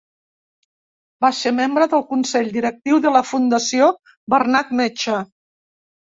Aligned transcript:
Va 1.25 1.29
ser 1.39 1.51
membre 1.57 1.87
del 1.91 2.05
consell 2.13 2.49
directiu 2.57 2.99
de 3.05 3.13
la 3.17 3.23
Fundació 3.33 3.93
Bernat 4.35 4.75
Metge. 4.83 5.21